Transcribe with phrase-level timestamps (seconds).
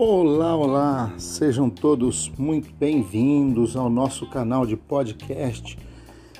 [0.00, 1.12] Olá, olá!
[1.18, 5.76] Sejam todos muito bem-vindos ao nosso canal de podcast.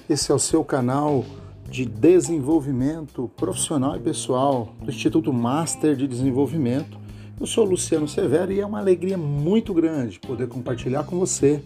[0.08, 1.24] Esse é o seu canal
[1.68, 6.96] de desenvolvimento profissional e pessoal do Instituto Master de Desenvolvimento.
[7.40, 11.60] Eu sou Luciano Severo e é uma alegria muito grande poder compartilhar com você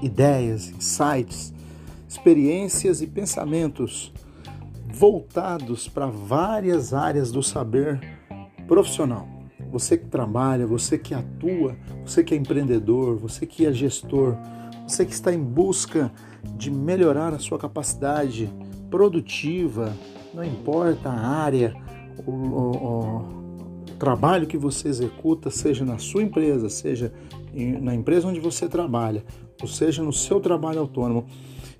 [0.00, 1.52] ideias, insights,
[2.08, 4.12] experiências e pensamentos
[4.92, 8.00] voltados para várias áreas do saber
[8.68, 9.33] profissional
[9.74, 14.36] você que trabalha, você que atua, você que é empreendedor, você que é gestor,
[14.86, 16.12] você que está em busca
[16.56, 18.48] de melhorar a sua capacidade
[18.88, 19.92] produtiva,
[20.32, 21.74] não importa a área,
[22.24, 23.16] o, o,
[23.90, 27.12] o trabalho que você executa, seja na sua empresa, seja
[27.80, 29.24] na empresa onde você trabalha,
[29.60, 31.26] ou seja no seu trabalho autônomo.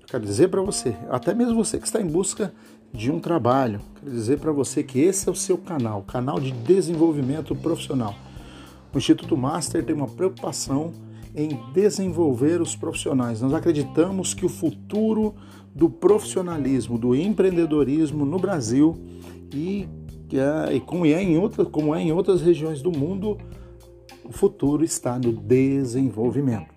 [0.01, 2.53] Eu quero dizer para você, até mesmo você que está em busca
[2.95, 3.81] de um trabalho.
[3.99, 8.15] Quero dizer para você que esse é o seu canal, canal de desenvolvimento profissional.
[8.93, 10.93] O Instituto Master tem uma preocupação
[11.35, 13.41] em desenvolver os profissionais.
[13.41, 15.35] Nós acreditamos que o futuro
[15.75, 18.97] do profissionalismo, do empreendedorismo no Brasil
[19.53, 19.89] e,
[20.71, 23.37] e como, é em outras, como é em outras regiões do mundo,
[24.23, 26.73] o futuro está no desenvolvimento.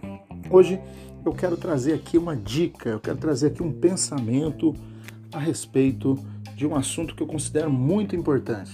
[0.50, 0.80] Hoje
[1.24, 4.74] eu quero trazer aqui uma dica, eu quero trazer aqui um pensamento
[5.32, 6.18] a respeito
[6.54, 8.72] de um assunto que eu considero muito importante.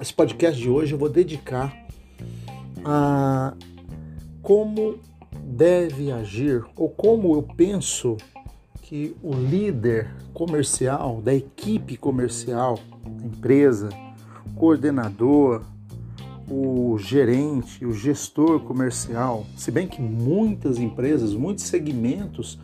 [0.00, 1.74] Esse podcast de hoje eu vou dedicar
[2.84, 3.54] a
[4.42, 4.98] como
[5.42, 8.16] deve agir ou como eu penso
[8.82, 13.90] que o líder comercial, da equipe comercial, da empresa,
[14.46, 15.62] o coordenador,
[16.50, 22.58] o gerente, o gestor comercial, se bem que muitas empresas, muitos segmentos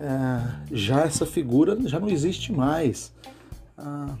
[0.00, 0.40] é,
[0.72, 3.12] já essa figura já não existe mais.
[3.76, 4.14] Ah,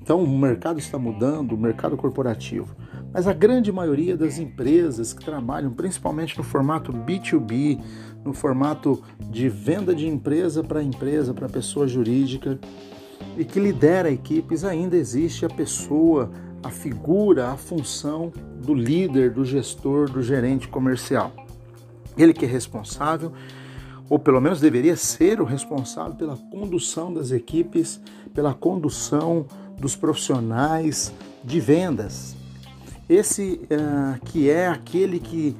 [0.00, 2.74] então o mercado está mudando, o mercado corporativo.
[3.12, 7.80] Mas a grande maioria das empresas que trabalham principalmente no formato B2B,
[8.24, 12.58] no formato de venda de empresa para empresa, para pessoa jurídica,
[13.36, 16.30] e que lidera equipes, ainda existe a pessoa,
[16.62, 18.32] a figura, a função
[18.62, 21.32] do líder, do gestor, do gerente comercial.
[22.16, 23.32] Ele que é responsável
[24.08, 28.00] ou pelo menos deveria ser o responsável pela condução das equipes,
[28.32, 29.46] pela condução
[29.78, 31.12] dos profissionais
[31.42, 32.36] de vendas.
[33.08, 35.56] Esse uh, que é aquele que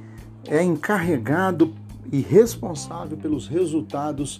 [0.46, 1.74] é encarregado
[2.12, 4.36] e responsável pelos resultados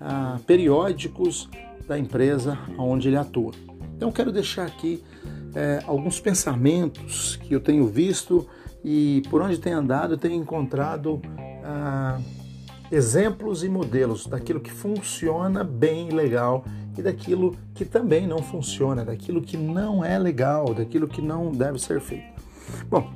[0.00, 1.48] uh, periódicos
[1.86, 3.52] da empresa onde ele atua.
[3.96, 8.46] Então, quero deixar aqui uh, alguns pensamentos que eu tenho visto
[8.84, 11.22] e por onde tenho andado, eu tenho encontrado
[11.64, 12.18] ah,
[12.92, 16.62] exemplos e modelos daquilo que funciona bem e legal
[16.96, 21.78] e daquilo que também não funciona, daquilo que não é legal, daquilo que não deve
[21.78, 22.42] ser feito.
[22.90, 23.10] Bom,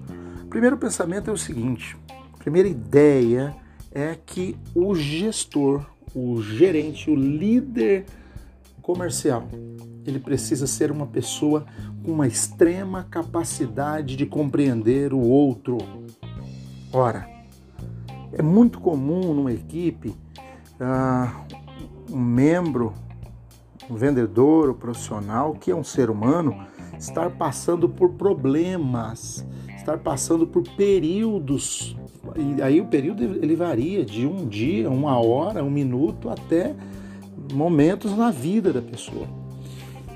[0.48, 1.94] primeiro pensamento é o seguinte:
[2.38, 3.54] primeira ideia
[3.92, 5.84] é que o gestor,
[6.14, 8.06] o gerente, o líder
[8.80, 9.46] comercial,
[10.06, 11.66] ele precisa ser uma pessoa
[12.02, 15.76] com uma extrema capacidade de compreender o outro.
[16.90, 17.35] Ora,
[18.36, 20.14] é muito comum numa equipe
[20.78, 21.54] uh,
[22.12, 22.92] um membro,
[23.90, 26.54] um vendedor, um profissional, que é um ser humano,
[26.98, 31.96] estar passando por problemas, estar passando por períodos.
[32.36, 36.74] E aí o período ele varia de um dia, uma hora, um minuto até
[37.54, 39.26] momentos na vida da pessoa.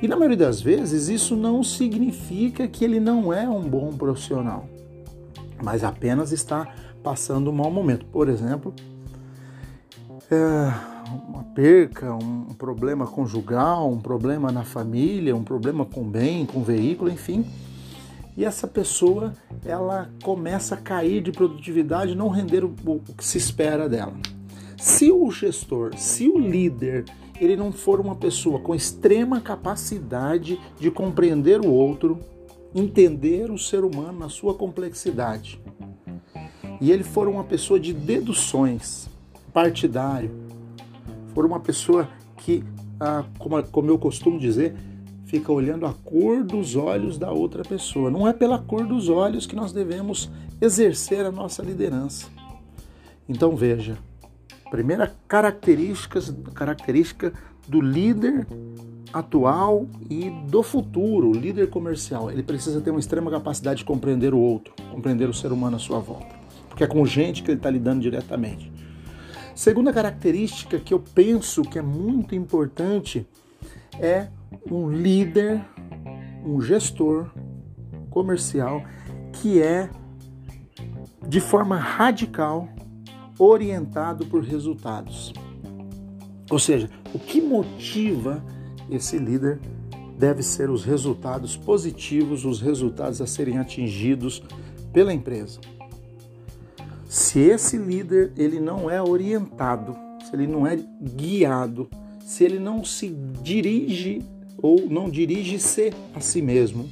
[0.02, 4.66] E na maioria das vezes isso não significa que ele não é um bom profissional,
[5.62, 6.68] mas apenas está
[7.02, 8.06] passando um mau momento.
[8.06, 8.74] Por exemplo,
[10.30, 10.72] é,
[11.28, 17.10] uma perca, um problema conjugal, um problema na família, um problema com bem, com veículo,
[17.10, 17.44] enfim.
[18.36, 19.32] E essa pessoa
[19.64, 24.14] ela começa a cair de produtividade, não render o, o que se espera dela.
[24.78, 27.04] Se o gestor, se o líder,
[27.38, 32.18] ele não for uma pessoa com extrema capacidade de compreender o outro,
[32.74, 35.60] entender o ser humano na sua complexidade,
[36.80, 39.08] e ele for uma pessoa de deduções,
[39.52, 40.30] partidário,
[41.34, 42.64] for uma pessoa que,
[42.98, 44.74] ah, como, como eu costumo dizer,
[45.26, 48.10] fica olhando a cor dos olhos da outra pessoa.
[48.10, 50.30] Não é pela cor dos olhos que nós devemos
[50.60, 52.26] exercer a nossa liderança.
[53.28, 53.96] Então veja,
[54.70, 56.20] primeira característica,
[56.52, 57.32] característica
[57.68, 58.46] do líder
[59.12, 62.30] atual e do futuro, líder comercial.
[62.30, 65.78] Ele precisa ter uma extrema capacidade de compreender o outro, compreender o ser humano à
[65.78, 66.40] sua volta
[66.80, 68.72] porque é com gente que ele está lidando diretamente.
[69.54, 73.26] Segunda característica que eu penso que é muito importante
[74.00, 74.28] é
[74.70, 75.62] um líder,
[76.42, 77.30] um gestor
[78.08, 78.82] comercial
[79.32, 79.90] que é
[81.28, 82.66] de forma radical,
[83.38, 85.34] orientado por resultados.
[86.50, 88.42] Ou seja, o que motiva
[88.90, 89.60] esse líder
[90.18, 94.42] deve ser os resultados positivos, os resultados a serem atingidos
[94.92, 95.60] pela empresa.
[97.08, 100.78] Se esse líder ele não é orientado, se ele não é
[101.16, 101.88] guiado,
[102.24, 103.08] se ele não se
[103.42, 104.22] dirige
[104.62, 106.88] ou não dirige-se a si mesmo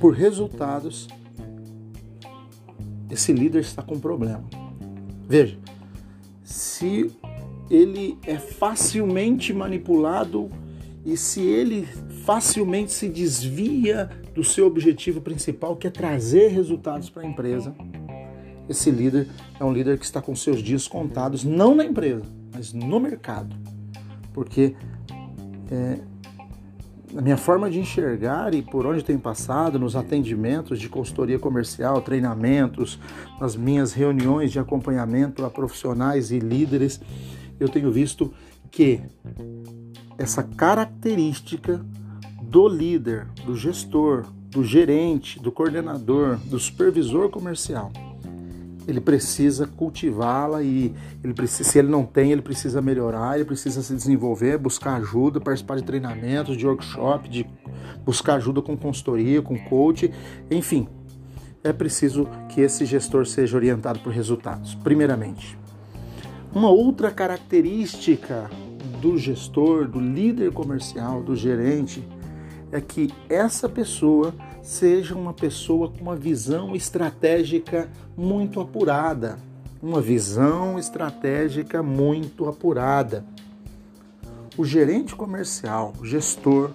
[0.00, 1.08] por resultados,
[3.08, 4.44] esse líder está com problema.
[5.26, 5.56] Veja,
[6.42, 7.10] se
[7.70, 10.50] ele é facilmente manipulado
[11.04, 11.86] e se ele
[12.24, 17.74] facilmente se desvia do seu objetivo principal, que é trazer resultados para a empresa,
[18.68, 19.28] esse líder
[19.60, 22.22] é um líder que está com seus dias contados, não na empresa,
[22.52, 23.54] mas no mercado.
[24.32, 24.74] Porque
[25.70, 25.98] é,
[27.12, 32.00] na minha forma de enxergar e por onde tenho passado, nos atendimentos de consultoria comercial,
[32.00, 32.98] treinamentos,
[33.38, 37.00] nas minhas reuniões de acompanhamento a profissionais e líderes,
[37.58, 38.32] eu tenho visto
[38.70, 39.00] que
[40.18, 41.84] essa característica
[42.42, 47.90] do líder, do gestor, do gerente, do coordenador, do supervisor comercial,
[48.86, 53.82] ele precisa cultivá-la e ele precisa, se ele não tem, ele precisa melhorar, ele precisa
[53.82, 57.46] se desenvolver, buscar ajuda, participar de treinamentos, de workshop, de
[58.04, 60.12] buscar ajuda com consultoria, com coach,
[60.50, 60.86] enfim.
[61.62, 65.58] É preciso que esse gestor seja orientado por resultados, primeiramente.
[66.54, 68.48] Uma outra característica
[69.02, 72.06] do gestor, do líder comercial, do gerente,
[72.70, 79.36] é que essa pessoa seja uma pessoa com uma visão estratégica muito apurada.
[79.82, 83.24] Uma visão estratégica muito apurada.
[84.56, 86.70] O gerente comercial, o gestor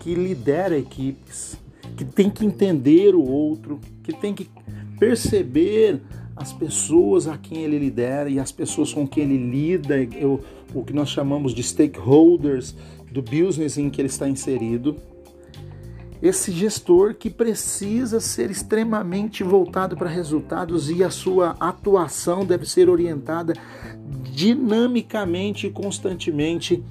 [0.00, 1.54] que lidera equipes,
[1.98, 4.50] que tem que entender o outro, que tem que
[4.98, 6.00] perceber
[6.38, 10.40] as pessoas a quem ele lidera e as pessoas com quem ele lida, o,
[10.72, 12.74] o que nós chamamos de stakeholders
[13.10, 14.96] do business em que ele está inserido.
[16.22, 22.88] Esse gestor que precisa ser extremamente voltado para resultados e a sua atuação deve ser
[22.88, 23.54] orientada
[24.32, 26.82] dinamicamente e constantemente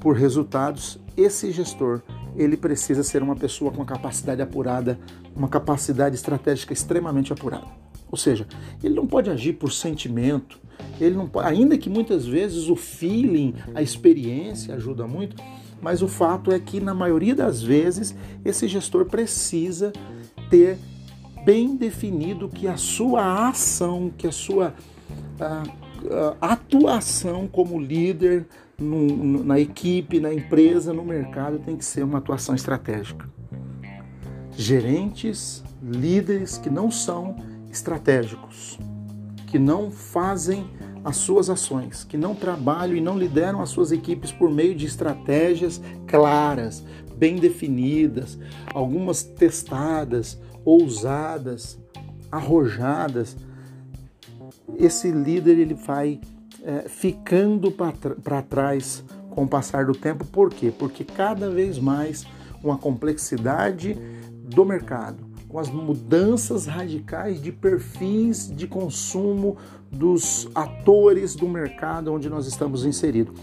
[0.00, 0.98] por resultados.
[1.16, 2.02] Esse gestor
[2.36, 4.98] ele precisa ser uma pessoa com capacidade apurada,
[5.34, 7.87] uma capacidade estratégica extremamente apurada.
[8.10, 8.46] Ou seja,
[8.82, 10.58] ele não pode agir por sentimento,
[11.00, 15.36] ele não pode, ainda que muitas vezes o feeling, a experiência ajuda muito,
[15.80, 18.14] mas o fato é que na maioria das vezes
[18.44, 19.92] esse gestor precisa
[20.50, 20.78] ter
[21.44, 24.74] bem definido que a sua ação, que a sua
[25.40, 25.62] a,
[26.40, 28.46] a atuação como líder
[28.78, 33.28] no, na equipe, na empresa, no mercado tem que ser uma atuação estratégica.
[34.52, 37.36] Gerentes, líderes que não são
[37.70, 38.78] estratégicos,
[39.46, 40.68] que não fazem
[41.04, 44.86] as suas ações, que não trabalham e não lideram as suas equipes por meio de
[44.86, 46.84] estratégias claras,
[47.16, 48.38] bem definidas,
[48.74, 51.78] algumas testadas, ousadas,
[52.30, 53.36] arrojadas.
[54.76, 56.20] Esse líder ele vai
[56.62, 60.24] é, ficando para trás com o passar do tempo.
[60.24, 60.72] Por quê?
[60.76, 62.26] Porque cada vez mais
[62.60, 63.96] com a complexidade
[64.42, 69.56] do mercado, com as mudanças radicais de perfis de consumo
[69.90, 73.34] dos atores do mercado onde nós estamos inseridos.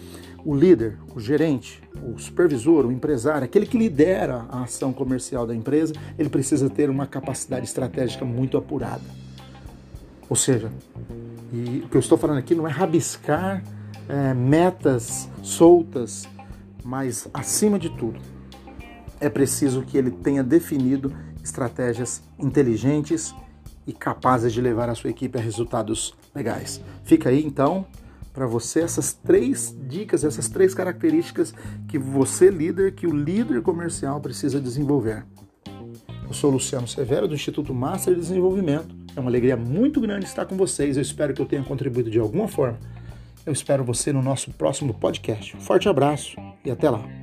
[0.45, 5.55] O líder, o gerente, o supervisor, o empresário, aquele que lidera a ação comercial da
[5.55, 9.01] empresa, ele precisa ter uma capacidade estratégica muito apurada.
[10.29, 10.71] Ou seja,
[11.51, 13.63] e o que eu estou falando aqui não é rabiscar
[14.07, 16.27] é, metas soltas,
[16.83, 18.19] mas acima de tudo,
[19.19, 21.11] é preciso que ele tenha definido
[21.45, 23.33] estratégias inteligentes
[23.85, 26.81] e capazes de levar a sua equipe a resultados legais.
[27.03, 27.85] Fica aí então
[28.33, 31.53] para você essas três dicas, essas três características
[31.87, 35.23] que você líder, que o líder comercial precisa desenvolver.
[36.27, 38.93] Eu sou Luciano Severo do Instituto Master de Desenvolvimento.
[39.15, 40.97] É uma alegria muito grande estar com vocês.
[40.97, 42.79] Eu espero que eu tenha contribuído de alguma forma.
[43.45, 45.55] Eu espero você no nosso próximo podcast.
[45.57, 46.35] Forte abraço
[46.65, 47.14] e até lá.